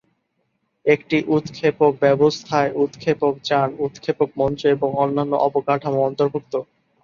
একটি 0.85 1.17
উৎক্ষেপক 1.29 1.91
ব্যবস্থায় 2.01 2.69
উৎক্ষেপক 2.83 3.33
যান, 3.45 3.69
উৎক্ষেপক 3.79 4.29
মঞ্চ 4.37 4.61
এবং 4.75 4.89
অন্যান্য 5.03 5.33
অবকাঠামো 5.47 5.99
অন্তর্ভুক্ত। 6.05 6.53